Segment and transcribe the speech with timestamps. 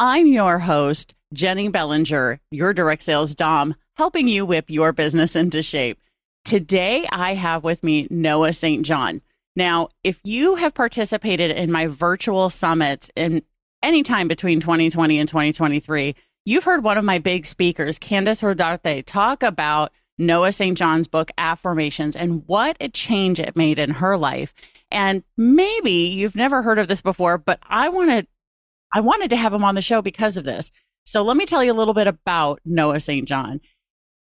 [0.00, 5.60] I'm your host, Jennie Bellinger, your direct sales dom, helping you whip your business into
[5.60, 5.98] shape.
[6.44, 8.86] Today, I have with me Noah St.
[8.86, 9.22] John.
[9.56, 13.42] Now, if you have participated in my virtual summits in
[13.82, 16.14] any time between 2020 and 2023,
[16.46, 20.78] you've heard one of my big speakers, Candice Rodarte, talk about Noah St.
[20.78, 24.54] John's book, Afformations, and what a change it made in her life.
[24.92, 28.28] And maybe you've never heard of this before, but I wanted
[28.92, 30.70] I wanted to have him on the show because of this.
[31.04, 33.26] So let me tell you a little bit about Noah St.
[33.26, 33.60] John.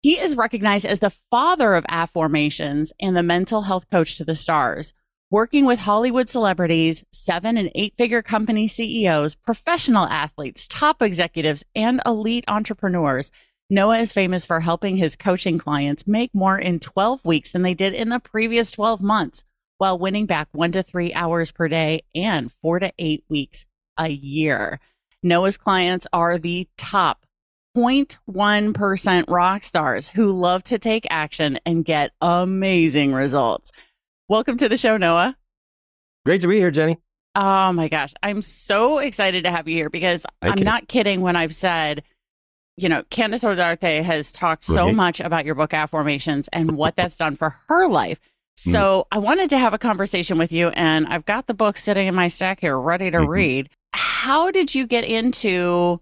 [0.02, 4.34] He is recognized as the father of afformations and the mental health coach to the
[4.34, 4.92] stars.
[5.30, 12.02] Working with Hollywood celebrities, seven and eight figure company CEOs, professional athletes, top executives, and
[12.04, 13.30] elite entrepreneurs,
[13.70, 17.72] Noah is famous for helping his coaching clients make more in 12 weeks than they
[17.72, 19.42] did in the previous 12 months
[19.78, 23.64] while winning back one to three hours per day and four to eight weeks
[23.98, 24.80] a year.
[25.22, 27.24] Noah's clients are the top
[27.76, 33.72] 0.1% rock stars who love to take action and get amazing results.
[34.28, 35.36] Welcome to the show, Noah.
[36.24, 36.98] Great to be here, Jennie.
[37.34, 38.14] Oh my gosh.
[38.22, 40.64] I'm so excited to have you here because I'm you.
[40.64, 42.04] not kidding when I've said,
[42.76, 44.94] you know, Candice Rodarte has talked so Right.
[44.94, 48.20] much about your book, Afformations, and what that's done for her life.
[48.60, 48.72] Mm.
[48.72, 52.06] So I wanted to have a conversation with you, and I've got the book sitting
[52.06, 53.68] in my stack here ready to read.
[53.96, 56.00] How did you get into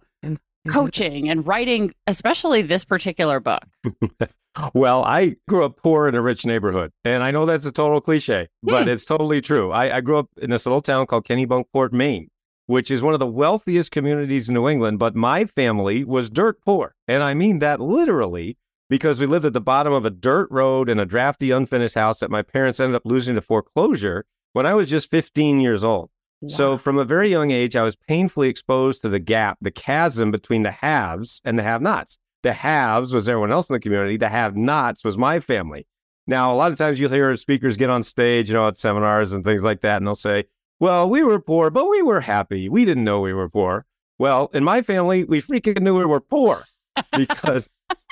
[0.69, 3.62] coaching and writing, especially this particular book?
[4.75, 8.02] Well, I grew up poor in a rich neighborhood, and I know that's a total
[8.02, 8.91] cliche, but Hmm.
[8.91, 9.70] it's totally true.
[9.70, 12.28] I, I grew up in this little town called Kennebunkport, Maine,
[12.66, 14.98] which is one of the wealthiest communities in New England.
[14.98, 18.58] But my family was dirt poor, and I mean that literally
[18.91, 22.20] because we lived at the bottom of a dirt road in a drafty, unfinished house
[22.20, 26.10] that my parents ended up losing to foreclosure when I was just 15 years old.
[26.48, 30.30] So from a very young age, I was painfully exposed to the gap, the chasm
[30.30, 32.19] between the haves and the have-nots.
[32.42, 34.16] The haves was everyone else in the community.
[34.16, 35.86] The have-nots was my family.
[36.26, 39.32] Now, a lot of times you'll hear speakers get on stage, you know, at seminars
[39.32, 40.44] and things like that, and they'll say,
[40.81, 42.69] "Well, we were poor, but we were happy.
[42.69, 43.86] We didn't know we were poor."
[44.19, 46.64] Well, in my family, we freaking knew we were poor
[47.16, 47.70] because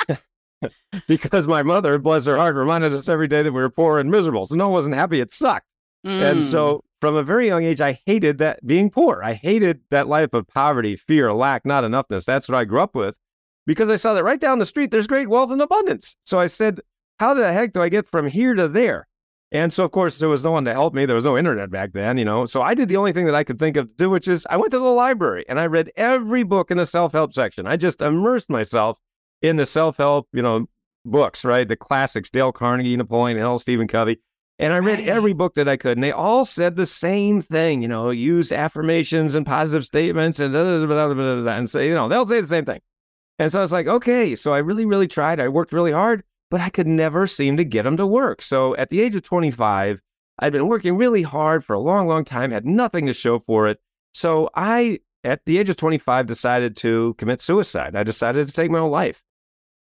[1.09, 4.11] because my mother, bless her heart, reminded us every day that we were poor and
[4.11, 4.47] miserable.
[4.47, 5.21] So no one wasn't happy.
[5.21, 5.67] It sucked.
[6.05, 6.43] And Mm.
[6.43, 9.23] so from a very young age, I hated that being poor.
[9.25, 12.25] I hated that life of poverty, fear, lack, not enoughness.
[12.25, 13.15] That's what I grew up with
[13.67, 16.17] because I saw that right down the street, there's great wealth and abundance.
[16.25, 16.81] So I said,
[17.19, 19.07] how the heck do I get from here to there?
[19.53, 21.07] And so, of course, there was no one to help me.
[21.07, 22.47] There was no internet back then, you know.
[22.47, 24.47] So I did the only thing that I could think of to do, which is
[24.49, 27.67] I went to the library and I read every book in the self help section.
[27.67, 28.99] I just immersed myself
[29.43, 30.67] in the self help, you know,
[31.05, 31.67] books, right?
[31.67, 34.21] The classics, Dale Carnegie, Napoleon Hill, Stephen Covey.
[34.61, 35.09] And I read Right.
[35.09, 38.53] every book that I could, and they all said the same thing, you know, use
[38.53, 42.09] affirmations and positive statements and da, da, da, da, da, da, and say, you know,
[42.09, 42.81] they'll say the same thing.
[43.39, 44.37] And so I was like, okay.
[44.37, 45.41] So I really, really tried.
[45.41, 48.43] I worked really hard, but I could never seem to get them to work.
[48.43, 50.03] So at the age of 25,
[50.41, 53.67] I'd been working really hard for a long, long time, had nothing to show for
[53.67, 53.79] it.
[54.13, 57.97] So I, at the age of 25, decided to commit suicide.
[57.97, 59.23] I decided to take my own life.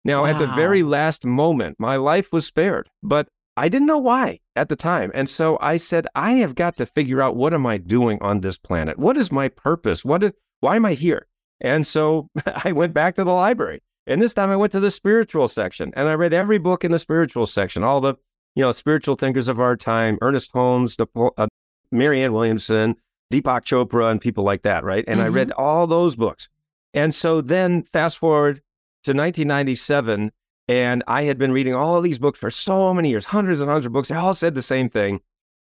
[0.06, 3.28] Now, at the very last moment, my life was spared, but
[3.62, 5.12] I didn't know why at the time.
[5.14, 8.42] And so I said, I have got to figure out what am I doing on
[8.42, 8.98] this planet?
[8.98, 10.04] What is my purpose?
[10.04, 10.32] What is,
[10.62, 11.28] why am I here?
[11.60, 12.28] And so
[12.66, 13.84] I went back to the library.
[14.08, 16.92] And this time I went to the spiritual section and I read every book in
[16.92, 18.16] the spiritual section, all the,
[18.56, 21.48] you know, spiritual thinkers of our time, Ernest Holmes, uh,
[21.92, 22.96] Marianne Williamson,
[23.32, 25.06] Deepak Chopra, and people like that, right?
[25.08, 25.36] And I Mhm.
[25.36, 26.50] read all those books.
[26.96, 28.64] And so then fast forward
[29.04, 30.32] to 1997,
[30.72, 33.68] and I had been reading all of these books for so many years, hundreds and
[33.70, 34.08] hundreds of books.
[34.08, 35.20] They all said the same thing.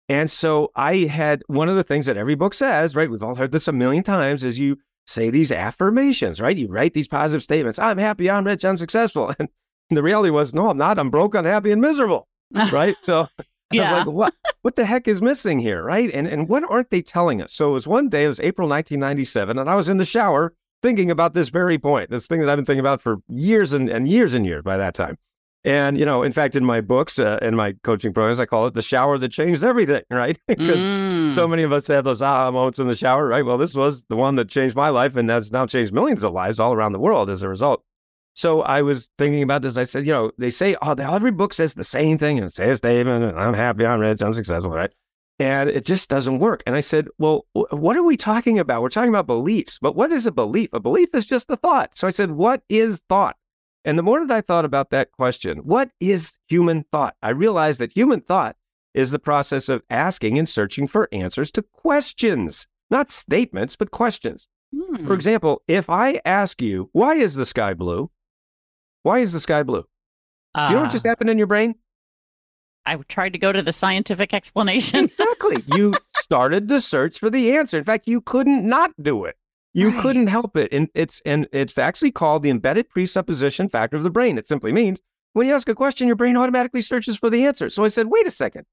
[0.08, 3.08] And so I had one of the things that every book says, right?
[3.08, 6.56] We've all heard this a million times, is you say these affirmations, right?
[6.56, 7.78] You write these positive statements.
[7.78, 9.32] I'm happy, I'm rich, I'm successful.
[9.88, 10.98] And the reality was, no, I'm not.
[10.98, 12.26] I'm broke, unhappy, and miserable.
[12.72, 12.96] Right.
[13.00, 13.82] So I Yeah.
[13.92, 15.84] was like, what what the heck is missing here?
[15.84, 16.10] Right.
[16.12, 17.52] And and what aren't they telling us?
[17.52, 20.52] So it was one day, it was April 1997, and I was in the shower
[20.86, 23.90] thinking about this very point, this thing that I've been thinking about for years and,
[23.90, 25.18] and years and years by that time.
[25.64, 28.68] And, you know, in fact, in my books uh, and my coaching programs, I call
[28.68, 30.38] it the shower that changed everything, right?
[30.46, 31.34] because Mm.
[31.34, 33.44] so many of us have those aha moments in the shower, right?
[33.44, 36.32] Well, this was the one that changed my life and that's now changed millions of
[36.32, 37.82] lives all around the world as a result.
[38.34, 39.76] So I was thinking about this.
[39.76, 42.70] I said, you know, they say, oh, every book says the same thing and say
[42.70, 44.92] a statement, and I'm happy, I'm rich, I'm successful, right?
[45.38, 46.62] And it just doesn't work.
[46.66, 48.80] And I said, well, wh- what are we talking about?
[48.80, 50.70] We're talking about beliefs, but what is a belief?
[50.72, 51.94] A belief is just a thought.
[51.96, 53.36] So I said, what is thought?
[53.84, 57.16] And the more that I thought about that question, what is human thought?
[57.22, 58.56] I realized that human thought
[58.94, 64.48] is the process of asking and searching for answers to questions, not statements, but questions.
[64.74, 65.06] Hmm.
[65.06, 68.10] For example, if I ask you, why is the sky blue?
[69.02, 69.82] Why is the sky blue?
[69.82, 71.74] Do you know what Uh, just happened in your brain?
[72.86, 75.04] I tried to go to the scientific explanation.
[75.04, 75.62] Exactly.
[75.76, 77.78] you started the search for the answer.
[77.78, 79.36] In fact, you couldn't not do it.
[79.74, 80.00] You Right.
[80.00, 80.72] couldn't help it.
[80.72, 84.38] And it's and it's actually called the embedded presupposition factor of the brain.
[84.38, 85.00] It simply means
[85.34, 87.68] when you ask a question, your brain automatically searches for the answer.
[87.68, 88.64] So I said, wait a second.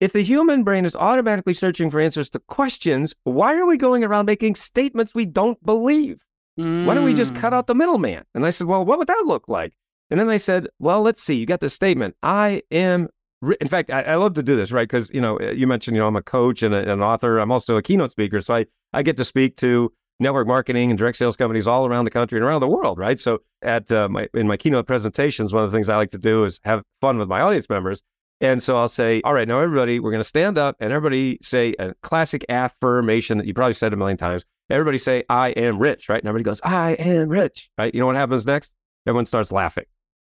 [0.00, 4.04] If the human brain is automatically searching for answers to questions, why are we going
[4.04, 6.18] around making statements we don't believe?
[6.56, 7.56] Why don't we just cut Mm.
[7.56, 8.24] out the middleman?
[8.34, 9.72] And I said, well, what would that look like?
[10.10, 11.34] And then I said, well, let's see.
[11.34, 12.14] You got the statement.
[12.22, 13.08] I am.
[13.40, 14.88] Ri-" In fact, I, I love to do this, right?
[14.88, 17.38] Because you know, you mentioned, you know, I'm a coach and a, an author.
[17.38, 20.98] I'm also a keynote speaker, so I I get to speak to network marketing and
[20.98, 23.20] direct sales companies all around the country and around the world, right?
[23.20, 26.18] So at uh, my in my keynote presentations, one of the things I like to
[26.18, 28.02] do is have fun with my audience members.
[28.40, 31.38] And so I'll say, all right, now everybody, we're going to stand up and everybody
[31.42, 34.44] say a classic affirmation that you probably said a million times.
[34.68, 36.20] Everybody say, I am rich, right?
[36.20, 37.94] And everybody goes, I am rich, right?
[37.94, 38.74] You know what happens next?
[39.06, 39.84] Everyone starts laughing.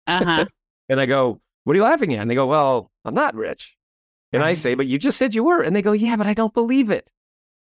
[0.06, 0.46] Uh-huh.
[0.90, 2.20] And I go, What are you laughing at?
[2.22, 3.76] And they go, Well, I'm not rich.
[4.32, 5.62] And I say, But you just said you were.
[5.62, 7.10] And they go, Yeah, but I don't believe it.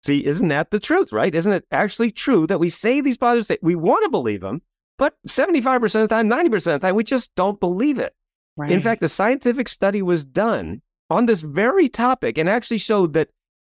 [0.05, 1.35] See, isn't that the truth, right?
[1.35, 3.65] Isn't it actually true that we say these positive statements?
[3.65, 4.63] We want to believe them,
[4.99, 8.15] but 75% of the time, 90% of the time, we just don't believe it.
[8.57, 8.71] Right.
[8.71, 13.29] In fact, a scientific study was done on this very topic and actually showed that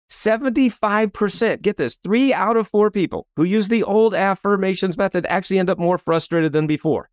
[0.10, 5.60] 75%, get this, three out of four people who use the old affirmations method actually
[5.60, 7.10] end up more frustrated than before.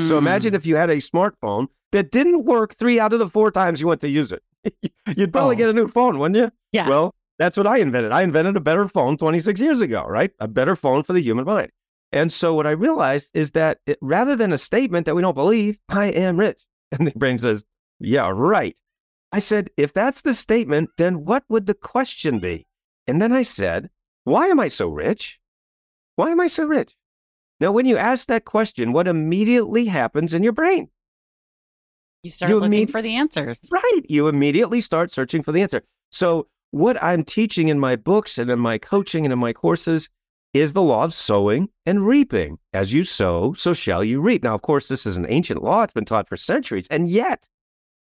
[0.00, 0.56] So imagine Mm.
[0.56, 3.88] if you had a smartphone that didn't work three out of the four times you
[3.88, 4.42] went to use it.
[5.16, 5.58] You'd probably Oh.
[5.58, 6.50] get a new phone, wouldn't you?
[6.70, 6.88] Yeah.
[6.88, 8.12] Well, that's what I invented.
[8.12, 10.30] I invented a better phone 26 years ago, right?
[10.38, 11.70] A better phone for the human mind.
[12.12, 15.34] And so what I realized is that it, rather than a statement that we don't
[15.34, 16.60] believe, I am rich.
[16.92, 17.64] And the brain says,
[17.98, 18.76] yeah, right.
[19.32, 22.66] I said, if that's the statement, then what would the question be?
[23.06, 23.90] And then I said,
[24.24, 25.40] why am I so rich?
[26.16, 26.96] Why am I so rich?
[27.60, 30.88] Now, when you ask that question, what immediately happens in your brain?
[32.22, 33.60] you start you looking mean- for the answers.
[33.70, 34.00] Right.
[34.08, 35.82] You immediately start searching for the answer.
[36.10, 40.08] So, what I'm teaching in my books and in my coaching and in my courses
[40.52, 42.58] is the law of sowing and reaping.
[42.72, 44.42] As you sow, so shall you reap.
[44.42, 45.82] Now, of course, this is an ancient law.
[45.82, 46.86] It's been taught for centuries.
[46.88, 47.48] And yet,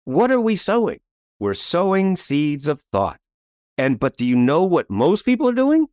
[0.06, 1.00] what are we sowing?
[1.39, 3.19] We're sowing seeds of thought.
[3.77, 5.88] And, but do you know what most people are doing?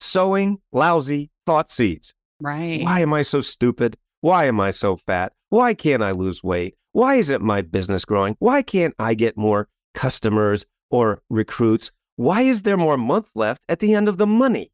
[0.00, 2.12] Sowing lousy thought seeds.
[2.40, 2.82] Right.
[2.82, 3.96] Why am I so stupid?
[4.20, 5.32] Why am I so fat?
[5.50, 6.74] Why can't I lose weight?
[6.92, 8.36] Why isn't my business growing?
[8.38, 11.90] Why can't I get more customers or recruits?
[12.16, 14.72] Why is there more month left at the end of the money?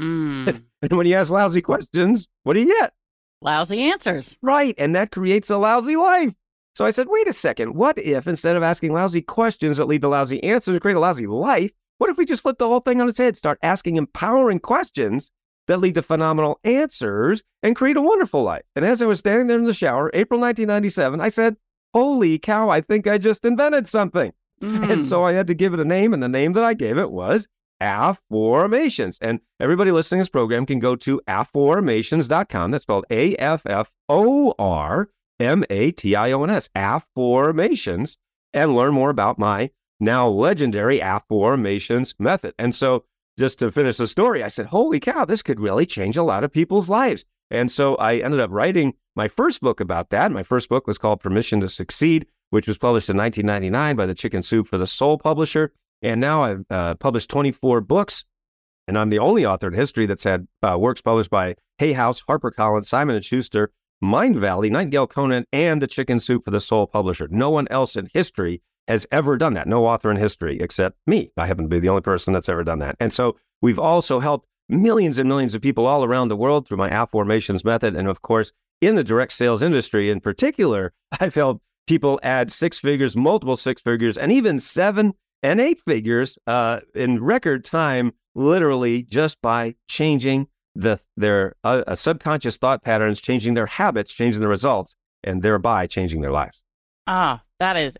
[0.00, 0.62] Mm.
[0.82, 2.92] And when you ask lousy questions, what do you get?
[3.40, 4.36] Lousy answers.
[4.42, 4.74] Right.
[4.78, 6.32] And that creates a lousy life.
[6.76, 7.74] So I said, wait a second.
[7.74, 11.26] What if instead of asking lousy questions that lead to lousy answers, create a lousy
[11.26, 11.72] life?
[11.98, 15.30] What if we just flip the whole thing on its head, start asking empowering questions
[15.66, 18.64] that lead to phenomenal answers and create a wonderful life?
[18.74, 21.56] And as I was standing there in the shower, April 1997, I said,
[21.94, 24.32] holy cow, I think I just invented something.
[24.62, 24.90] Mm.
[24.90, 26.98] And so I had to give it a name, and the name that I gave
[26.98, 27.46] it was
[27.82, 29.18] Afformations.
[29.20, 32.70] And everybody listening to this program can go to afformations.com.
[32.70, 38.16] That's spelled A F F O R M A T I O N S, Afformations,
[38.54, 39.70] and learn more about my
[40.00, 42.54] now legendary Afformations method.
[42.58, 43.04] And so
[43.38, 46.44] just to finish the story, I said, holy cow, this could really change a lot
[46.44, 47.24] of people's lives.
[47.50, 50.32] And so I ended up writing my first book about that.
[50.32, 54.14] My first book was called Permission to Succeed, which was published in 1999 by the
[54.14, 55.72] Chicken Soup for the Soul publisher.
[56.02, 58.24] And now I've uh, published 24 books,
[58.86, 62.22] and I'm the only author in history that's had uh, works published by Hay House,
[62.22, 66.86] HarperCollins, Simon & Schuster, Mind Valley, Nightingale Conant, and the Chicken Soup for the Soul
[66.86, 67.28] publisher.
[67.30, 69.66] No one else in history has ever done that.
[69.66, 71.30] No author in history except me.
[71.36, 72.96] I happen to be the only person that's ever done that.
[73.00, 76.78] And so we've also helped millions and millions of people all around the world through
[76.78, 77.96] my Afformations method.
[77.96, 82.78] And of course, in the direct sales industry in particular, I've helped people add six
[82.78, 89.02] figures, multiple six figures, and even seven and eight figures uh, in record time, literally
[89.04, 94.94] just by changing the their uh, subconscious thought patterns, changing their habits, changing the results,
[95.24, 96.62] and thereby changing their lives.
[97.06, 97.96] Ah, that is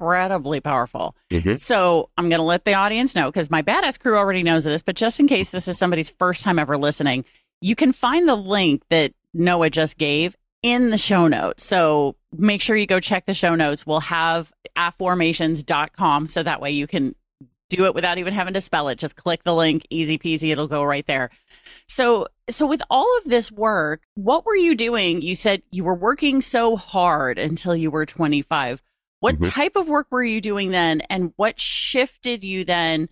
[0.00, 1.16] incredibly powerful.
[1.30, 1.56] Mm-hmm.
[1.56, 4.82] So I'm going to let the audience know because my badass crew already knows this,
[4.82, 7.24] but just in case this is somebody's first time ever listening,
[7.60, 11.64] you can find the link that Noah just gave in the show notes.
[11.64, 13.86] So make sure you go check the show notes.
[13.86, 17.14] We'll have afformations.com so that way you can
[17.70, 18.98] do it without even having to spell it.
[18.98, 21.30] Just click the link, easy peasy, it'll go right there.
[21.86, 25.20] So so with all of this work, what were you doing?
[25.20, 28.82] You said you were working so hard until you were 25.
[29.20, 29.50] What Mhm.
[29.50, 33.08] type of work were you doing then and what shifted you then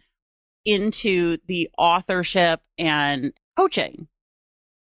[0.65, 4.09] into the authorship and coaching?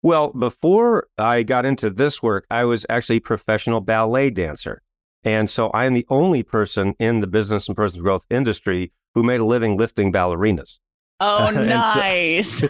[0.02, 4.82] Well, before I got into this work, I was actually a professional ballet dancer.
[5.24, 9.22] And so I am the only person in the business and personal growth industry who
[9.24, 10.78] made a living lifting ballerinas.
[11.18, 12.62] Oh, And so- nice.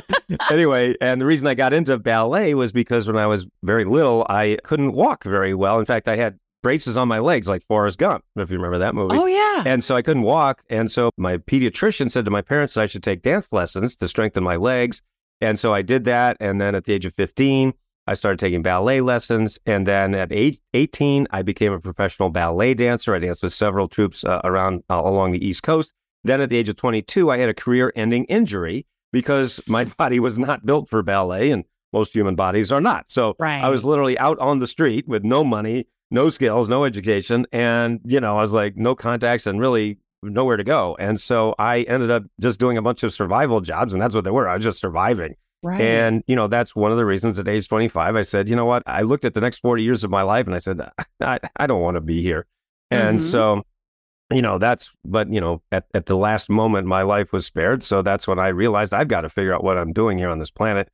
[0.50, 4.24] anyway, and the reason I got into ballet was because when I was very little,
[4.28, 5.78] I couldn't walk very well.
[5.78, 8.92] In fact, I had braces on my legs like Forrest Gump, if you remember that
[8.92, 9.16] movie.
[9.16, 9.62] oh, yeah.
[9.64, 10.64] And so I couldn't walk.
[10.68, 14.08] And so my pediatrician said to my parents that I should take dance lessons to
[14.08, 15.00] strengthen my legs.
[15.40, 16.36] And so I did that.
[16.40, 17.72] And then at the age of 15,
[18.08, 19.60] I started taking ballet lessons.
[19.64, 23.14] And then at age 18, I became a professional ballet dancer.
[23.14, 25.92] I danced with several troupes uh, around uh, along the East Coast.
[26.24, 30.18] Then at the age of 22, I had a career ending injury because my body
[30.18, 33.08] was not built for ballet and most human bodies are not.
[33.08, 33.62] So right.
[33.62, 37.46] I was literally out on the street with no money, no skills, no education.
[37.52, 40.96] And, you know, I was like, no contacts and really nowhere to go.
[40.98, 43.92] And so I ended up just doing a bunch of survival jobs.
[43.92, 44.48] And that's what they were.
[44.48, 45.34] I was just surviving.
[45.62, 45.80] right.
[45.80, 48.64] And, you know, that's one of the reasons at age 25, I said, you know
[48.66, 48.82] what?
[48.86, 50.80] I looked at the next 40 years of my life and I said,
[51.20, 52.46] I, I don't want to be here.
[52.90, 53.22] And Mhm.
[53.22, 53.62] so,
[54.32, 57.82] you know, that's, but, you know, at, at the last moment, my life was spared.
[57.84, 60.38] So that's when I realized I've got to figure out what I'm doing here on
[60.40, 60.88] this planet.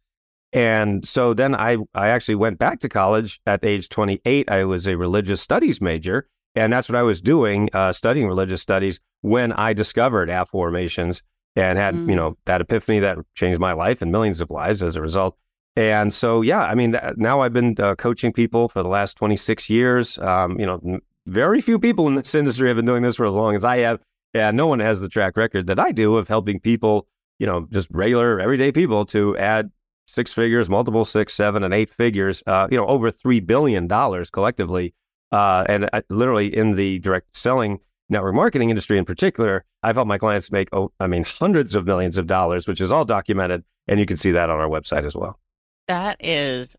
[0.53, 4.51] And so then I, I actually went back to college at age 28.
[4.51, 6.29] I was a religious studies major.
[6.55, 11.23] And that's what I was doing, uh, studying religious studies when I discovered afformations
[11.57, 12.11] and had, Mm.
[12.11, 15.37] you know, that epiphany that changed my life and millions of lives as a result.
[15.77, 19.17] And so, yeah, I mean, th- now I've been uh, coaching people for the last
[19.17, 20.19] 26 years.
[20.19, 23.35] Um, you know, very few people in this industry have been doing this for as
[23.35, 24.01] long as I have.
[24.35, 27.07] And no one has the track record that I do of helping people,
[27.39, 29.71] you know, just regular, everyday people to add
[30.13, 34.95] six figures, multiple six, seven, and eight figures, uh, you know, over $3 billion collectively.
[35.33, 40.09] Uh, and I, literally in the direct selling network marketing industry in particular, I've helped
[40.09, 43.65] my clients make, oh, I mean, hundreds of millions of dollars, which is all documented.
[43.89, 45.41] And you can see that on our website as well.
[45.89, 46.77] That is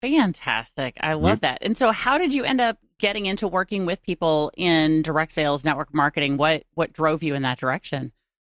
[0.00, 0.96] fantastic.
[1.00, 1.58] I love that.
[1.62, 5.64] And so how did you end up getting into working with people in direct sales
[5.64, 6.36] network marketing?
[6.36, 8.12] What what drove you in that direction?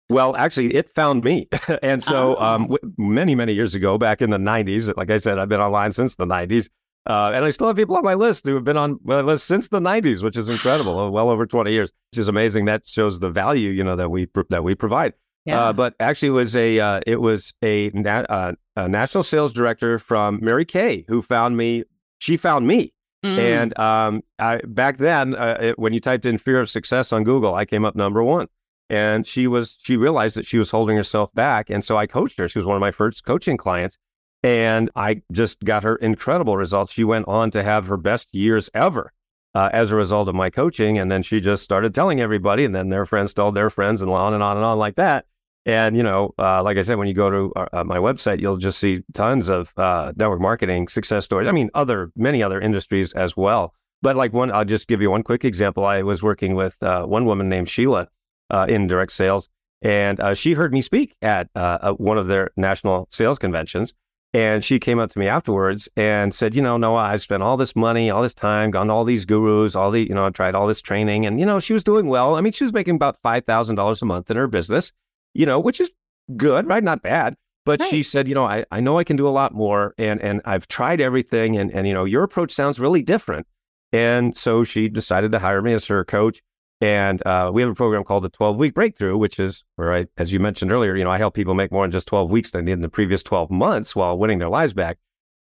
[0.08, 1.48] Well, actually, it found me.
[1.82, 2.44] and so, Oh.
[2.44, 5.60] um, w- many, many years ago, back in the 90s, like I said, I've been
[5.60, 6.68] online since the 90s.
[7.06, 9.46] Uh, and I still have people on my list who have been on my list
[9.46, 11.10] since the 90s, which is incredible.
[11.12, 12.66] well over 20 years, which is amazing.
[12.66, 15.14] That shows the value, you know, that we that we provide.
[15.50, 19.52] Uh, but actually, it was a uh, it was a, na- uh, a national sales
[19.52, 21.82] director from Mary Kay who found me.
[22.18, 22.92] She found me,
[23.24, 23.38] Mm.
[23.38, 27.24] and um, I, back then, uh, it, when you typed in "fear of success" on
[27.24, 28.46] Google, I came up number one.
[28.90, 32.38] And she was she realized that she was holding herself back, and so I coached
[32.38, 32.48] her.
[32.48, 33.96] She was one of my first coaching clients,
[34.42, 36.92] and I just got her incredible results.
[36.92, 39.12] She went on to have her best years ever
[39.54, 42.74] uh, as a result of my coaching, and then she just started telling everybody, and
[42.74, 45.26] then their friends told their friends, and on and on and on like that.
[45.64, 48.40] And you know, uh, like I said, when you go to uh, uh, my website,
[48.40, 51.46] you'll just see tons of uh, network marketing success stories.
[51.46, 53.74] I mean, other many other industries as well.
[54.00, 55.84] But like one, I'll just give you one quick example.
[55.84, 58.08] I was working with uh, one woman named Sheila
[58.52, 59.48] uh, in direct sales,
[59.82, 63.92] and uh, she heard me speak at uh, one of their national sales conventions.
[64.34, 67.58] And she came up to me afterwards and said, "You know, Noah, I've spent all
[67.58, 70.30] this money, all this time, gone to all these gurus, all the, you know, I
[70.30, 72.36] tried all this training, and you know, she was doing well.
[72.36, 74.92] I mean, she was making about five thousand dollars a month in her business."
[75.34, 75.90] you know, which is
[76.36, 76.84] good, right?
[76.84, 77.36] Not bad.
[77.64, 77.88] But Right.
[77.88, 80.40] she said, you know, I, I know I can do a lot more and and
[80.44, 83.46] I've tried everything and and you know, your approach sounds really different.
[83.92, 86.42] And so she decided to hire me as her coach.
[86.82, 90.06] And uh, we have a program called the 12 week breakthrough, which is where I,
[90.18, 92.50] as you mentioned earlier, you know, I help people make more in just 12 weeks
[92.50, 94.98] than in the previous 12 months while winning their lives back.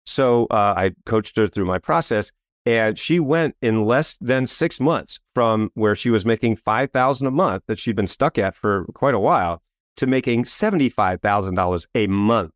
[0.05, 2.33] So uh, I coached her through my process
[2.67, 7.31] and she went in less than six months from where she was making 5000 a
[7.31, 9.63] month that she'd been stuck at for quite a while
[9.99, 12.51] to making $75,000 a month.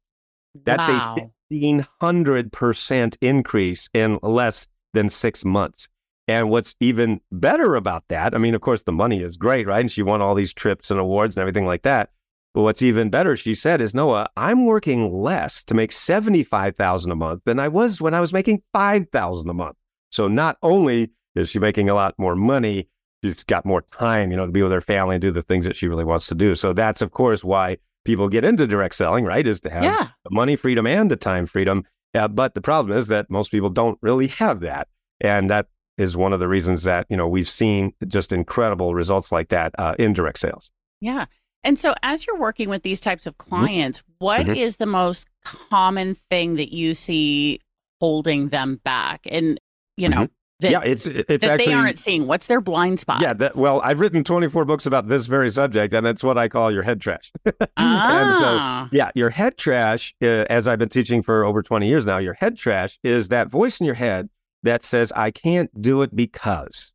[0.65, 1.17] That's Wow.
[1.19, 5.89] a 1500% increase in less than six months.
[6.33, 9.81] And what's even better about that, I mean, of course, the money is great, right?
[9.81, 12.11] And she won all these trips and awards and everything like that.
[12.55, 17.17] But what's even better, she said, is Noah, I'm working less to make 75,000 a
[17.17, 19.77] month than I was when I was making 5,000 a month.
[20.11, 22.89] So not only is she making a lot more money,
[23.23, 25.65] she's got more time, you know, to be with her family and do the things
[25.65, 26.55] that she really wants to do.
[26.55, 29.47] So that's of course why people get into direct selling, right?
[29.47, 30.09] Is to have Yeah.
[30.25, 31.85] the money freedom and the time freedom.
[32.15, 34.89] Uh, but the problem is that most people don't really have that.
[35.21, 35.67] And that
[36.03, 39.73] is one of the reasons that, you know, we've seen just incredible results like that
[39.79, 40.71] uh, in direct sales.
[41.01, 41.27] Yeah.
[41.65, 44.79] And so, as you're working with these types of clients, what is Mhm.
[44.79, 47.61] the most common thing that you see
[48.01, 49.21] holding them back?
[49.31, 49.59] And,
[49.97, 50.27] you know,
[50.63, 50.71] Mm-hmm.
[50.73, 52.29] yeah, it's it's that actually they aren't seeing.
[52.29, 53.21] What's their blind spot?
[53.21, 56.49] Yeah, that, well, I've written 24 books about this very subject, and it's what I
[56.49, 57.33] call your head trash.
[57.77, 61.89] and so, Ah, yeah, your head trash, uh, as I've been teaching for over 20
[61.89, 64.29] years now, your head trash is that voice in your head
[64.63, 66.93] that says, I can't do it because.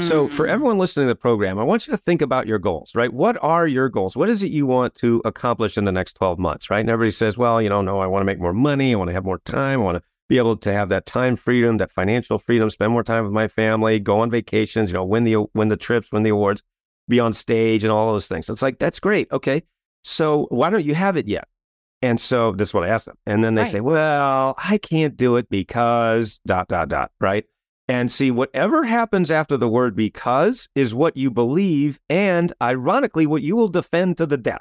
[0.00, 2.58] So, for mm, everyone listening to the program, I want you to think about your
[2.58, 3.12] goals, right?
[3.12, 4.16] What are your goals?
[4.16, 6.80] What is it you want to accomplish in the next 12 months, right?
[6.80, 8.92] And everybody says, well, you know, no, I want to make more money.
[8.92, 9.80] I want to have more time.
[9.80, 13.04] I want to be able to have that time freedom, that financial freedom, spend more
[13.04, 16.24] time with my family, go on vacations, you know, win the win the trips, win
[16.24, 16.62] the awards,
[17.08, 18.48] be on stage and all those things.
[18.48, 19.30] It's like, that's great.
[19.30, 19.62] Okay.
[20.02, 21.46] So why don't you have it yet?
[22.04, 23.16] And so this is what I asked them.
[23.24, 23.70] And then they Right.
[23.70, 27.46] say, well, I can't do it because dot, dot, dot, right?
[27.88, 33.40] And see, whatever happens after the word because is what you believe, and ironically, what
[33.40, 34.60] you will defend to the death.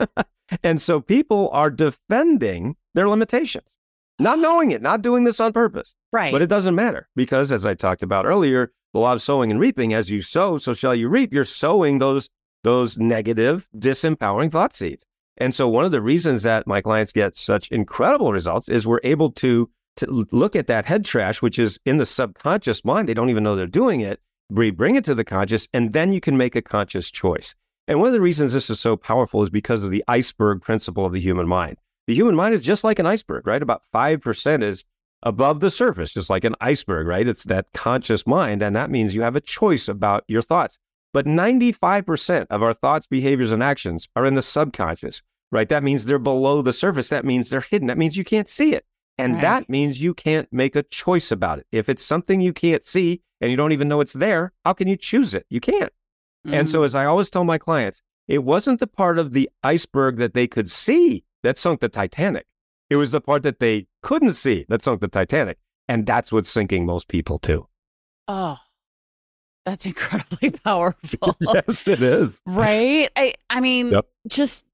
[0.64, 3.76] and so people are defending their limitations,
[4.18, 4.42] not ah.
[4.42, 5.94] knowing it, not doing this on purpose.
[6.12, 6.32] right.
[6.32, 9.60] But it doesn't matter because, as I talked about earlier, the law of sowing and
[9.60, 11.32] reaping, as you sow, so shall you reap.
[11.32, 12.28] You're sowing those
[12.64, 15.04] those negative, disempowering thought seeds.
[15.40, 19.00] And so, one of the reasons that my clients get such incredible results is we're
[19.02, 23.08] able to to look at that head trash, which is in the subconscious mind.
[23.08, 24.20] They don't even know they're doing it.
[24.50, 27.54] We bring it to the conscious, and then you can make a conscious choice.
[27.88, 31.06] And one of the reasons this is so powerful is because of the iceberg principle
[31.06, 31.76] of the human mind.
[32.06, 33.62] The human mind is just like an iceberg, right?
[33.62, 34.84] About 5% is
[35.22, 37.26] above the surface, just like an iceberg, right?
[37.26, 38.62] It's that conscious mind.
[38.62, 40.78] And that means you have a choice about your thoughts.
[41.12, 45.68] But 95% of our thoughts, behaviors, and actions are in the subconscious, right?
[45.68, 47.08] That means they're below the surface.
[47.08, 47.88] That means they're hidden.
[47.88, 48.84] That means you can't see it.
[49.18, 49.42] And Right.
[49.42, 51.66] that means you can't make a choice about it.
[51.72, 54.88] If it's something you can't see and you don't even know it's there, how can
[54.88, 55.46] you choose it?
[55.50, 55.92] You can't.
[56.44, 59.50] And Mm, so, as I always tell my clients, it wasn't the part of the
[59.62, 62.46] iceberg that they could see that sunk the Titanic.
[62.88, 65.58] It was the part that they couldn't see that sunk the Titanic.
[65.88, 67.66] And that's what's sinking most people too.
[68.28, 68.56] oh,
[69.66, 71.36] that's incredibly powerful.
[71.40, 72.40] yes, it is.
[72.46, 73.10] Right?
[73.16, 74.06] I, I mean, Yep.
[74.28, 74.64] just.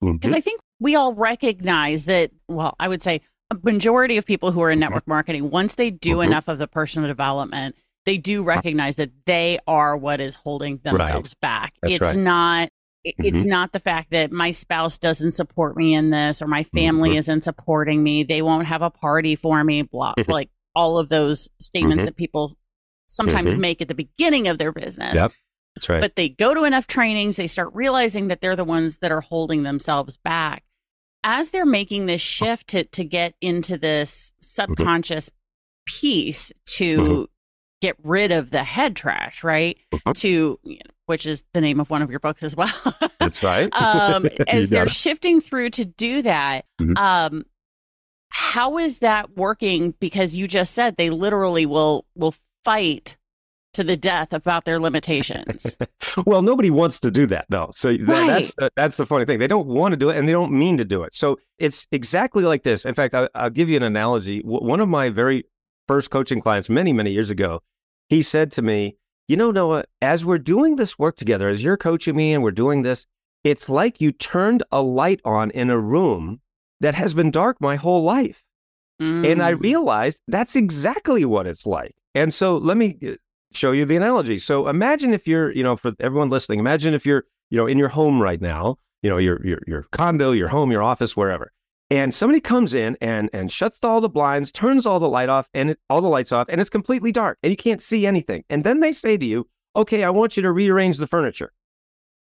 [0.00, 4.52] Because I think we all recognize that, well, I would say a majority of people
[4.52, 4.80] who are in Mm-hmm.
[4.90, 6.26] network marketing, once they do Mhm.
[6.26, 11.34] enough of the personal development, they do recognize that they are what is holding themselves
[11.34, 11.74] back.
[11.82, 12.14] That's it's right.
[12.14, 12.24] Mm-hmm.
[12.24, 12.68] not
[13.04, 17.10] it's not the fact that my spouse doesn't support me in this or my family
[17.10, 17.18] Mhm.
[17.18, 21.48] isn't supporting me, they won't have a party for me, blah like all of those
[21.60, 22.06] statements Mhm.
[22.06, 22.50] that people
[23.06, 25.14] sometimes make at the beginning of their business.
[25.14, 25.32] Yep.
[25.76, 26.00] That's right.
[26.00, 29.20] But they go to enough trainings, they start realizing that they're the ones that are
[29.20, 30.64] holding themselves back.
[31.22, 35.28] As they're making this shift to to get into this subconscious
[35.86, 37.26] piece to Mhm.
[37.82, 39.76] get rid of the head trash, right?
[39.92, 40.14] Mhm.
[40.20, 42.68] To you know, which is the name of one of your books as well.
[43.20, 43.68] That's right.
[43.74, 44.90] um, as they're it.
[44.90, 46.96] shifting through to do that, Mhm.
[46.96, 47.44] um,
[48.30, 49.92] how is that working?
[50.00, 52.34] Because you just said they literally will will
[52.64, 53.16] fight
[53.76, 55.76] to the death about their limitations.
[56.26, 57.70] well, nobody wants to do that though.
[57.72, 58.26] So th- Right.
[58.26, 59.38] that's the, that's the funny thing.
[59.38, 61.14] They don't want to do it, and they don't mean to do it.
[61.14, 62.84] So it's exactly like this.
[62.84, 64.42] In fact, I, I'll give you an analogy.
[64.42, 65.44] W- one of my very
[65.88, 67.60] first coaching clients, many many years ago,
[68.08, 68.96] he said to me,
[69.28, 72.50] "You know, Noah, as we're doing this work together, as you're coaching me, and we're
[72.50, 73.06] doing this,
[73.44, 76.40] it's like you turned a light on in a room
[76.80, 78.42] that has been dark my whole life."
[78.98, 79.60] And I Mm.
[79.62, 81.94] realized that's exactly what it's like.
[82.14, 82.98] And so let me
[83.56, 84.38] show you the analogy.
[84.38, 87.78] So imagine if you're, you know, for everyone listening, imagine if you're, you know, in
[87.78, 91.52] your home right now, you know, your your your condo, your home, your office, wherever.
[91.90, 95.48] And somebody comes in and and shuts all the blinds, turns all the light off
[95.54, 98.44] and it, all the lights off and it's completely dark and you can't see anything.
[98.50, 101.52] And then they say to you, "Okay, I want you to rearrange the furniture."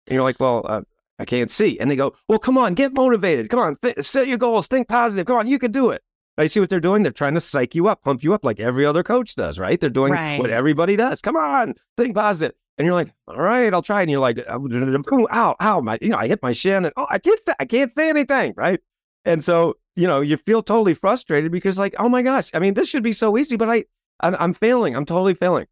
[0.07, 0.81] And you're like, "Well, uh,
[1.19, 3.49] I can't see." And they go, "Well, come on, get motivated.
[3.49, 5.25] Come on, th- set your goals, think positive.
[5.25, 6.01] Come on, you can do it."
[6.43, 7.03] You see what they're doing?
[7.03, 9.79] They're trying to psych you up, pump you up like every other coach does, right?
[9.79, 10.39] They're doing Right.
[10.39, 11.21] what everybody does.
[11.21, 12.55] Come on, think positive.
[12.77, 14.01] And you're like, all right, I'll try.
[14.01, 17.07] And you're like, oh, ow, ow, my, you know, I hit my shin and oh,
[17.09, 18.79] I can't say, I can't say anything, right?
[19.25, 22.73] And so, you know, you feel totally frustrated because like, oh my gosh, I mean,
[22.73, 23.83] this should be so easy, but I,
[24.21, 24.95] I'm, I'm failing.
[24.95, 25.65] I'm totally failing.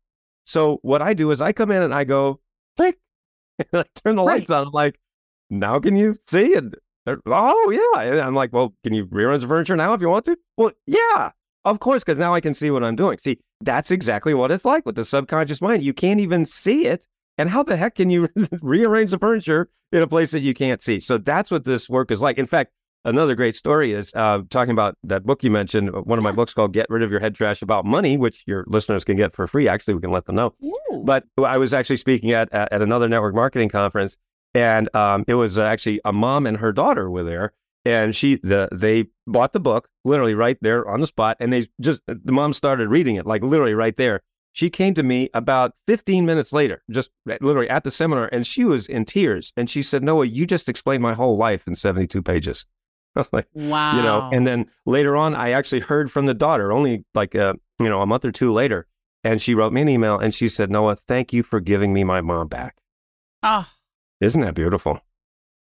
[0.45, 2.41] So what I do is I come in and I go,
[2.75, 2.97] click,
[3.59, 4.39] and I turn the Right.
[4.39, 4.67] lights on.
[4.67, 4.99] I'm like,
[5.49, 6.55] now can you see?
[6.55, 6.75] And
[7.25, 8.11] oh yeah.
[8.11, 10.37] And I'm like, well, can you rearrange the furniture now if you want to?
[10.57, 11.31] Well, yeah,
[11.65, 13.17] of course, because now I can see what I'm doing.
[13.17, 15.83] See, that's exactly what it's like with the subconscious mind.
[15.83, 17.05] You can't even see it.
[17.37, 18.27] And how the heck can you
[18.61, 20.99] rearrange the furniture in a place that you can't see?
[20.99, 22.37] So that's what this work is like.
[22.37, 22.71] In fact,
[23.05, 25.91] another great story is uh, talking about that book you mentioned.
[26.05, 28.65] One of my books called "Get Rid of Your Head Trash About Money," which your
[28.67, 29.67] listeners can get for free.
[29.67, 30.53] Actually, we can let them know.
[30.63, 31.03] Ooh.
[31.03, 34.17] But I was actually speaking at at, at another network marketing conference,
[34.57, 37.53] and um, it was actually a mom and her daughter were there,
[37.85, 41.67] and she the they bought the book literally right there on the spot, and they
[41.79, 44.21] just the mom started reading it like literally right there.
[44.53, 48.65] She came to me about 15 minutes later, just literally at the seminar, and she
[48.65, 49.53] was in tears.
[49.55, 52.65] And she said, Noah, you just explained my whole life in 72 pages.
[53.15, 53.95] I was like, wow.
[53.95, 57.53] you know, and then later on, I actually heard from the daughter only like, uh,
[57.79, 58.87] you know, a month or two later.
[59.23, 62.03] And she wrote me an email and she said, Noah, thank you for giving me
[62.03, 62.77] my mom back.
[63.43, 63.67] oh,
[64.21, 64.99] Isn't that beautiful?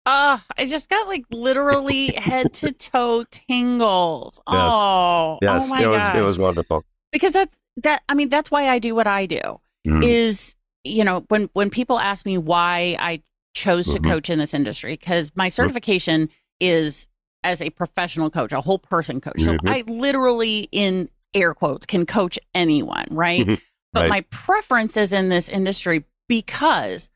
[0.07, 4.41] oh, I just got like literally head to toe tingles.
[4.51, 4.73] Yes.
[4.75, 6.17] Oh, Yes, oh my it was gosh.
[6.17, 6.85] it was wonderful.
[7.13, 8.03] because that's that.
[8.09, 9.61] I mean, that's why I do what I do.
[9.87, 10.05] Mm.
[10.07, 13.23] is you know when when people ask me why I
[13.55, 14.11] chose to Mhm.
[14.11, 16.29] coach in this industry because my certification
[16.61, 17.09] is
[17.45, 19.41] as a professional coach, a whole person coach.
[19.41, 19.69] So Mhm.
[19.71, 23.47] I literally in air quotes can coach anyone, right?
[23.47, 23.61] Mhm.
[23.93, 24.09] But Right.
[24.11, 27.09] my preference is in this industry because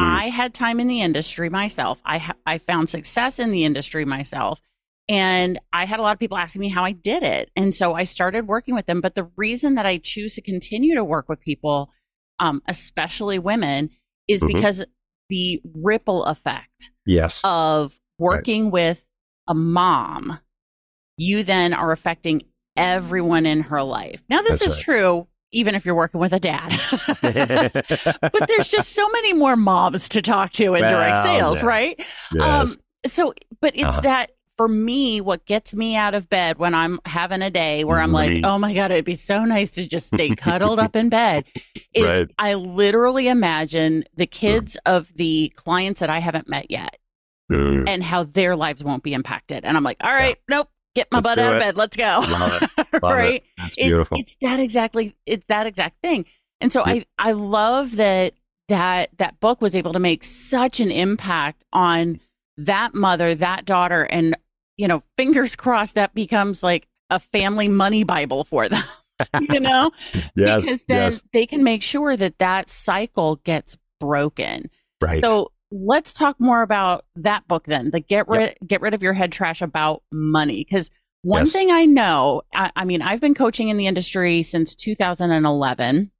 [0.00, 0.06] Mm.
[0.06, 2.00] I had time in the industry myself.
[2.04, 4.60] I ha- I found success in the industry myself.
[5.08, 7.50] And I had a lot of people asking me how I did it.
[7.54, 9.02] And so I started working with them.
[9.02, 11.90] But the reason that I choose to continue to work with people,
[12.40, 13.90] um, especially women,
[14.28, 14.54] is Mhm.
[14.54, 14.84] because
[15.28, 17.40] the ripple effect Yes.
[17.44, 19.04] of working with
[19.46, 20.38] a mom,
[21.18, 22.42] you then are affecting
[22.76, 24.24] everyone in her life.
[24.30, 24.84] Now, this That's is right.
[24.84, 26.68] true even if you're working with a dad.
[27.22, 31.66] but there's just so many more moms to talk to in direct sales, yeah.
[31.66, 32.06] right?
[32.32, 32.76] yes.
[32.76, 34.00] Um, so, but it's Uh-huh.
[34.02, 37.98] that for me, what gets me out of bed when I'm having a day where
[37.98, 41.08] I'm like, oh my God, it'd be so nice to just stay cuddled up in
[41.08, 41.44] bed,
[41.92, 42.30] is Right.
[42.38, 46.98] I literally imagine the kids of the clients that I haven't met yet
[47.50, 49.64] and how their lives won't be impacted.
[49.64, 51.76] And I'm like, all right, nope, get my Let's butt out of bed.
[51.76, 52.24] Let's go.
[52.28, 52.70] Love it.
[52.78, 53.02] Love it.
[53.02, 53.44] right?
[53.58, 54.18] That's It's- beautiful.
[54.18, 55.16] It's, that exactly.
[55.26, 56.24] It's that exact thing.
[56.60, 58.34] And so I I love that
[58.68, 62.20] that that book was able to make such an impact on
[62.56, 64.36] that mother, that daughter, and
[64.76, 68.82] you know, fingers crossed that becomes like a family money bible for them.
[69.52, 69.90] you know,
[70.34, 70.64] yes.
[70.64, 71.22] because then yes.
[71.32, 74.70] they can make sure that that cycle gets broken.
[75.00, 75.24] Right.
[75.24, 77.90] So let's talk more about that book then.
[77.90, 78.28] The get Yep.
[78.28, 80.64] rid get rid of your head trash about money.
[80.64, 80.88] Because
[81.22, 81.52] one Yes.
[81.52, 86.12] thing I know, I, I mean, I've been coaching in the industry since 2011.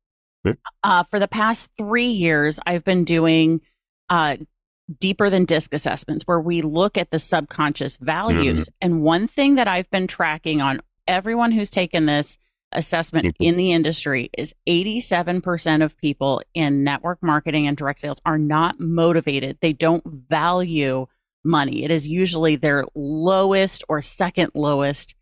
[0.45, 0.59] Yep.
[0.83, 3.61] Uh, for the past three years, I've been doing
[4.11, 4.39] uh,
[5.01, 8.69] deeper than disc assessments where we look at the subconscious values.
[8.83, 12.37] And one thing that I've been tracking on everyone who's taken this
[12.75, 13.35] assessment Mhm.
[13.41, 18.81] in the industry is 87% of people in network marketing and direct sales are not
[18.81, 19.59] motivated.
[19.61, 21.07] They don't value
[21.45, 21.85] money.
[21.85, 25.15] It is usually their lowest or second lowest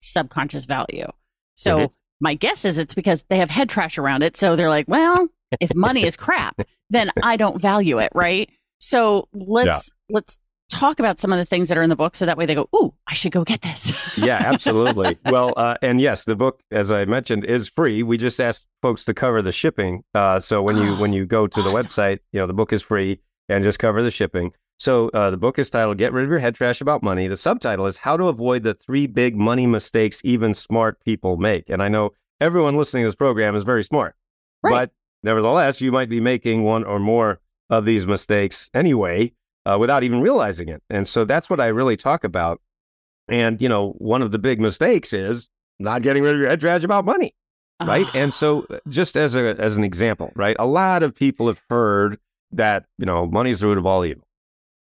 [0.00, 1.06] subconscious value.
[1.54, 1.96] So Mhm.
[2.20, 4.36] my guess is it's because they have head trash around it.
[4.36, 5.28] So they're like, well,
[5.60, 8.50] if money is crap, then I don't value it, right?
[8.78, 10.38] So let's let's
[10.70, 12.54] talk about some of the things that are in the book so that way they
[12.54, 14.16] go, ooh, I should go get this.
[14.18, 15.18] yeah, absolutely.
[15.26, 18.02] well, uh, and yes, the book, as I mentioned, is free.
[18.02, 20.02] We just asked folks to cover the shipping.
[20.14, 22.82] Uh, so when you when you go to the website, you know the book is
[22.82, 24.52] free and just cover the shipping.
[24.78, 27.36] So uh, the book is titled "Get Rid of Your Head Trash About Money." The
[27.36, 31.82] subtitle is "How to Avoid the Three Big Money Mistakes Even Smart People Make." And
[31.82, 34.14] I know everyone listening to this program is very smart,
[34.62, 34.72] Right.
[34.72, 34.90] but
[35.22, 39.32] nevertheless, you might be making one or more of these mistakes anyway
[39.66, 40.82] uh, without even realizing it.
[40.90, 42.60] And so that's what I really talk about.
[43.28, 46.60] And, you know, one of the big mistakes is not getting rid of your head
[46.60, 47.34] trash about money,
[47.80, 48.06] right?
[48.08, 50.56] Ah, and so just as a as an example, right?
[50.58, 52.18] A lot of people have heard
[52.52, 54.24] that, you know, money's the root of all evil.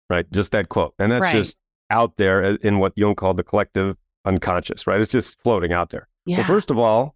[0.09, 0.29] Right?
[0.31, 0.93] Just that quote.
[0.99, 1.33] And that's Right.
[1.35, 1.55] just
[1.89, 4.99] out there in what Jung called the collective unconscious, right?
[4.99, 6.07] It's just floating out there.
[6.25, 6.37] yeah.
[6.37, 7.15] Well, first of all,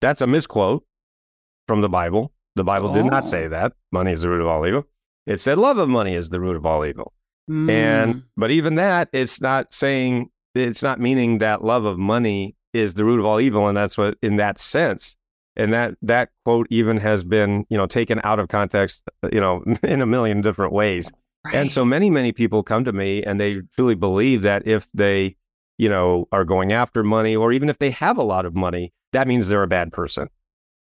[0.00, 0.84] that's a misquote
[1.68, 2.32] from the Bible.
[2.56, 3.26] The Bible did not Oh.
[3.26, 4.84] say that money is the root of all evil.
[5.26, 7.12] It said love of money is the root of all evil.
[7.48, 8.22] And Mm.
[8.36, 13.04] but even that, it's not saying it's not meaning that love of money is the
[13.04, 15.16] root of all evil, and that's what in that sense.
[15.56, 19.62] And that that quote even has been you know taken out of context, you know,
[19.82, 21.10] in a million different ways.
[21.52, 25.36] And so many many people come to me and they truly believe that if they
[25.78, 28.92] you know are going after money or even if they have a lot of money,
[29.12, 30.28] that means they're a bad person.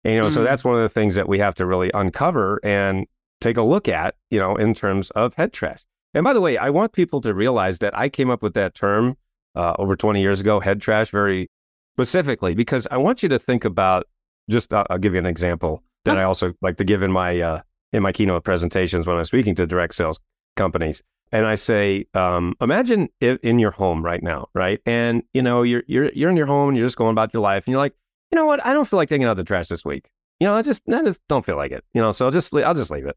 [0.04, 0.46] And, you know, so Mm.
[0.46, 3.06] that's one of the things that we have to really uncover and
[3.42, 5.84] take a look at, you know, in terms of head trash.
[6.14, 8.76] And by the way, I want people to realize that I came up with that
[8.76, 9.18] term
[9.56, 11.50] uh, over 20 years ago, head trash, very
[11.96, 14.08] specifically, because I want you to think about
[14.50, 17.40] just, uh, I'll give you an example that I also like to give in my,
[17.40, 17.62] uh,
[17.94, 20.20] in my keynote presentations when I'm speaking to direct sales
[20.56, 21.02] companies.
[21.32, 24.82] And I say, um, imagine it in your home right now, right?
[24.86, 27.42] And you know, you're you're you're in your home and you're just going about your
[27.42, 27.94] life, and you're like,
[28.32, 28.66] you know what?
[28.66, 30.10] I don't feel like taking out the trash this week.
[30.42, 31.86] You know, I just I just don't feel like it.
[31.94, 33.16] You know, so I'll just I'll just leave it.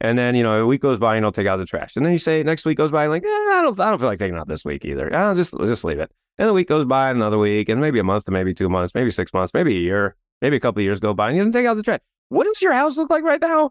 [0.00, 1.96] And then you know, a week goes by and I'll take out the trash.
[1.96, 3.98] And then you say next week goes by, and like, eh, I don't I don't
[3.98, 5.14] feel like taking out this week either.
[5.14, 6.10] I'll just just leave it.
[6.38, 9.10] And the week goes by, another week, and maybe a month, maybe two months, maybe
[9.10, 11.52] six months, maybe a year, maybe a couple of years go by, and you don't
[11.52, 12.00] take out the trash.
[12.28, 13.66] What does your house look like right now?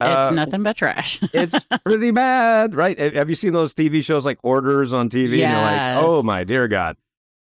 [0.00, 1.20] It's Uh, nothing but trash.
[1.32, 2.98] it's pretty bad, right?
[2.98, 5.32] Have have you seen those TV shows like Hoarders on TV?
[5.32, 6.96] And you're like, oh my dear God.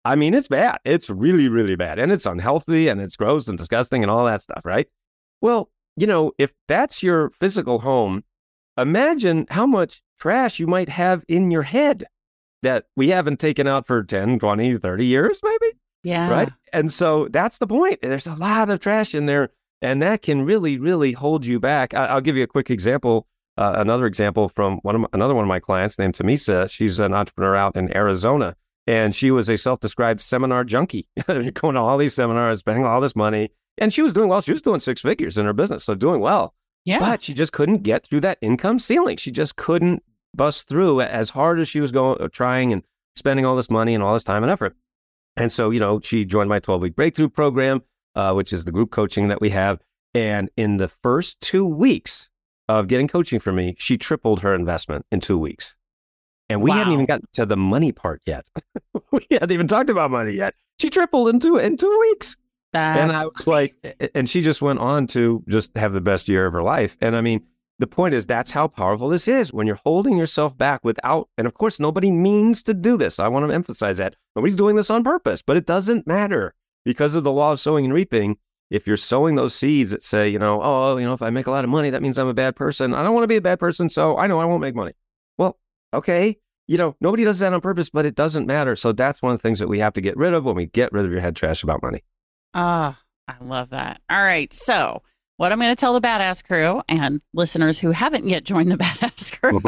[0.06, 0.78] I mean, it's bad.
[0.86, 2.00] It's really, really bad.
[2.00, 4.88] And it's unhealthy and it's gross and disgusting and all that stuff, right?
[5.42, 8.24] Well, you know, if that's your physical home,
[8.78, 12.06] imagine how much trash you might have in your head
[12.62, 16.30] that we haven't taken out for 10, 20, 30 years, maybe yeah.
[16.30, 16.50] right?
[16.74, 18.02] And so that's the point.
[18.02, 19.50] There's a lot of trash in there,
[19.82, 21.94] and that can really, really hold you back.
[21.94, 23.28] I, I'll give you a quick example.
[23.58, 26.70] Uh, another example from one of my, another one of my clients named Tamisa.
[26.70, 28.56] She's an entrepreneur out in Arizona,
[28.88, 33.16] and she was a self-described seminar junkie, going to all these seminars, spending all this
[33.16, 33.50] money,
[33.80, 34.42] and she was doing well.
[34.42, 36.54] She was doing six figures in her business, so doing well.
[36.86, 37.00] Yeah.
[37.00, 39.18] But she just couldn't get through that income ceiling.
[39.18, 40.04] She just couldn't
[40.36, 42.84] bust through as hard as she was going, uh, trying and
[43.16, 44.76] spending all this money and all this time and effort.
[45.36, 47.82] And so, you know, she joined my 12 week breakthrough program,
[48.16, 49.80] uh, which is the group coaching that we have.
[50.14, 52.30] And in the first two weeks
[52.68, 55.76] of getting coaching from me, she tripled her investment in two weeks.
[56.50, 58.48] And we hadn't even gotten to the money part yet.
[59.12, 60.56] we hadn't even talked about money yet.
[60.80, 62.38] She tripled in two, in two weeks
[62.72, 63.74] That's and I was like,
[64.14, 66.98] and she just went on to just have the best year of her life.
[67.02, 67.44] And I mean,
[67.80, 71.48] the point is that's how powerful this is when you're holding yourself back without, and
[71.48, 73.20] of course, nobody means to do this.
[73.20, 76.54] I want to emphasize that nobody's doing this on purpose, but it doesn't matter
[76.86, 78.38] because of the law of sowing and reaping.
[78.70, 81.48] If you're sowing those seeds that say, you know, oh, you know, if I make
[81.48, 82.94] a lot of money, that means I'm a bad person.
[82.94, 84.92] I don't want to be a bad person, so I know I won't make money.
[85.40, 85.58] Well,
[85.92, 88.76] okay, you know, nobody does that on purpose, but it doesn't matter.
[88.76, 90.68] So that's one of the things that we have to get rid of when we
[90.68, 92.04] get rid of your head trash about money.
[92.54, 92.96] Oh,
[93.28, 94.02] I love that.
[94.10, 94.54] All right.
[94.54, 95.02] So,
[95.38, 98.78] what I'm going to tell the badass crew and listeners who haven't yet joined the
[98.78, 99.62] badass crew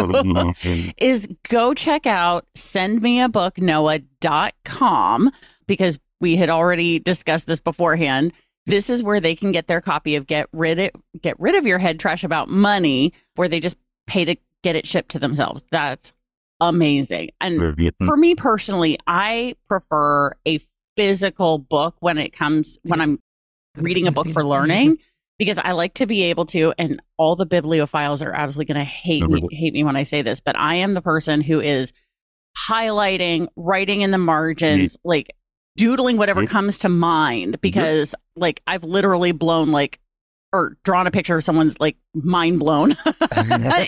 [0.98, 5.32] is go check out sendmeabooknoah.com
[5.68, 8.34] because we had already discussed this beforehand.
[8.66, 10.92] This is where they can get their copy of Get Rid of,
[11.22, 14.86] Get Rid of Your Head Trash About Money, where they just pay to get it
[14.86, 15.64] shipped to themselves.
[15.72, 16.14] That's
[16.60, 17.32] amazing.
[17.40, 17.60] And
[18.06, 20.60] for me personally, I prefer a
[20.98, 23.20] physical book when it comes when I'm
[23.78, 24.98] reading a book for learning
[25.40, 28.92] because I like to be able to and all the bibliophiles are absolutely going to
[28.92, 31.94] hate me hate me when I say this, but I am the person who is
[32.68, 35.34] highlighting, writing in the margins, like
[35.78, 40.01] doodling whatever comes to mind because like I've literally blown like
[40.54, 42.92] or drawn a picture of someone's like mind blown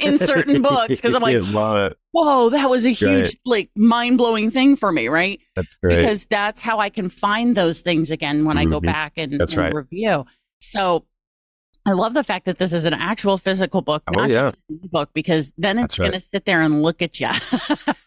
[0.01, 1.43] in certain books because I'm like,
[2.11, 3.35] whoa, that was a huge, Right.
[3.45, 5.39] like mind blowing thing for me, right?
[5.55, 5.97] That's great.
[5.97, 8.85] Because that's how I can find those things again when I go Mhm.
[8.85, 9.73] back and, and right.
[9.73, 10.25] review.
[10.61, 11.05] So
[11.85, 14.51] I love the fact that this is an actual physical book, Oh, not yeah.
[14.69, 16.11] just book, because then it's right.
[16.11, 17.27] going to sit there and look at you.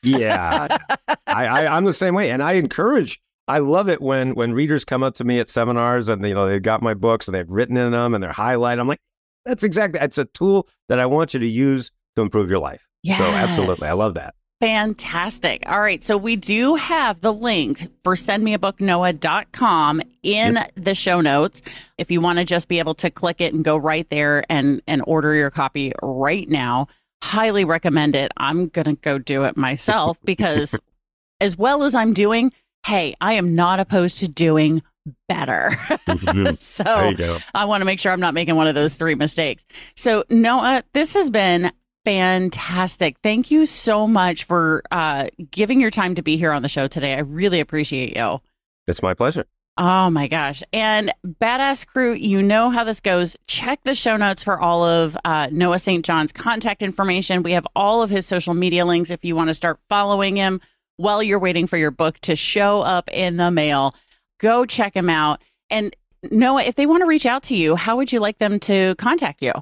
[0.02, 0.78] yeah,
[1.26, 3.20] I, I, I'm the same way, and I encourage.
[3.48, 6.48] I love it when when readers come up to me at seminars and you know
[6.48, 8.80] they've got my books and they've written in them and they're highlighted.
[8.80, 9.00] I'm like,
[9.44, 10.00] that's exactly.
[10.00, 12.86] It's a tool that I want you to use to improve your life.
[13.02, 13.18] Yes.
[13.18, 14.34] So absolutely, I love that.
[14.60, 15.62] Fantastic.
[15.66, 16.02] All right.
[16.02, 21.60] So we do have the link for sendmeabooknoah.com in the show notes.
[21.98, 24.80] If you want to just be able to click it and go right there and,
[24.86, 26.88] and order your copy right now,
[27.22, 28.32] highly recommend it.
[28.38, 30.78] I'm going to go do it myself because
[31.40, 32.50] as well as I'm doing,
[32.86, 34.80] hey, I am not opposed to doing
[35.28, 35.72] better.
[36.54, 37.38] so you go.
[37.52, 39.64] I want to make sure I'm not making one of those three mistakes.
[39.96, 41.72] So, Noah, this has been
[42.04, 43.16] fantastic.
[43.24, 46.86] Thank you so much for uh, giving your time to be here on the show
[46.86, 47.14] today.
[47.14, 48.40] I really appreciate you.
[48.86, 49.46] It's my pleasure.
[49.78, 50.62] Oh my gosh.
[50.72, 53.36] And Badass Crew, you know how this goes.
[53.48, 56.04] Check the show notes for all of uh, Noah St.
[56.04, 57.42] John's contact information.
[57.42, 60.60] We have all of his social media links if you want to start following him
[60.96, 63.94] while you're waiting for your book to show up in the mail.
[64.38, 65.42] Go check him out.
[65.70, 65.94] And
[66.30, 68.94] Noah, if they want to reach out to you, how would you like them to
[68.96, 69.52] contact you?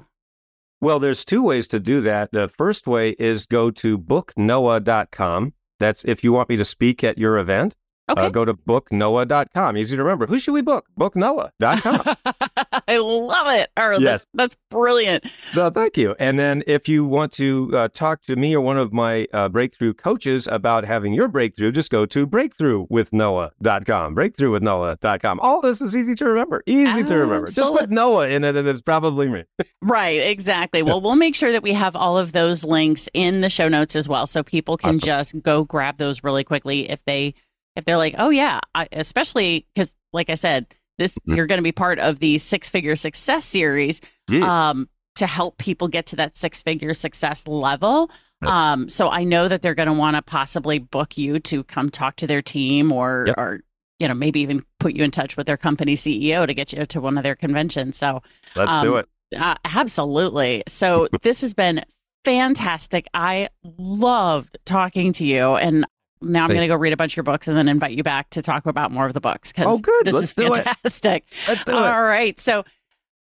[0.81, 2.31] Well, there's two ways to do that.
[2.31, 5.53] The first way is go to booknoah.com.
[5.79, 7.75] That's if you want me to speak at your event.
[8.07, 8.25] Okay.
[8.27, 9.77] Uh, go to booknoah.com.
[9.77, 10.27] Easy to remember.
[10.27, 10.85] Who should we book?
[10.99, 12.15] Booknoah.com.
[12.87, 13.71] I love it.
[13.77, 14.01] Or Yes.
[14.01, 15.27] that's, that's brilliant.
[15.29, 16.15] Thank you.
[16.19, 19.49] And then if you want to uh, talk to me or one of my uh,
[19.49, 24.15] breakthrough coaches about having your breakthrough, just go to breakthroughwithnoah.com.
[24.15, 25.39] Breakthroughwithnoah.com.
[25.39, 26.61] All this is easy to remember.
[26.67, 27.47] Easy to remember.
[27.47, 29.43] Just put Noah in it and it's probably me.
[29.81, 30.81] Right, exactly.
[30.81, 33.95] Well, we'll make sure that we have all of those links in the show notes
[33.95, 34.99] as well, so people can Awesome.
[34.99, 37.35] just go grab those really quickly if they
[37.75, 41.35] if they're like, oh yeah, I, especially because, like I said, this Mhm.
[41.35, 44.43] you're going to be part of the six figure success series Mm.
[44.43, 48.09] um, to help people get to that six figure success level.
[48.41, 48.51] Yes.
[48.51, 51.89] Um, so I know that they're going to want to possibly book you to come
[51.89, 53.37] talk to their team or Yep.
[53.37, 53.61] or
[53.99, 56.85] you know maybe even put you in touch with their company CEO to get you
[56.85, 57.97] to one of their conventions.
[57.97, 58.21] So
[58.55, 59.39] Let's do um, it.
[59.39, 60.63] uh, absolutely.
[60.67, 61.83] So this has been
[62.25, 63.07] fantastic.
[63.13, 65.85] I loved talking to you, and
[66.21, 68.03] now I'm going to go read a bunch of your books and then invite you
[68.03, 69.51] back to talk about more of the books.
[69.51, 70.05] 'cause Oh, good.
[70.05, 70.63] This Let's is do it.
[70.63, 71.25] fantastic.
[71.47, 71.77] Let's do it.
[71.77, 72.39] All right.
[72.39, 72.63] So,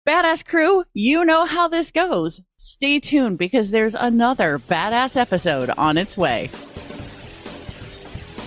[0.08, 2.42] badass crew, you know how this goes.
[2.58, 6.50] Stay tuned because there's another badass episode on its way.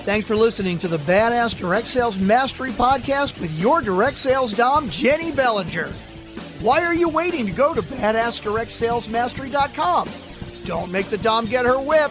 [0.04, 4.88] Thanks for listening to the Badass Direct Sales Mastery Podcast with your direct sales dom,
[4.88, 5.88] Jennie Bellinger.
[6.60, 10.08] Why are you waiting to go to badassdirectsalesmastery.com?
[10.64, 12.10] Don't make the dom get her whip.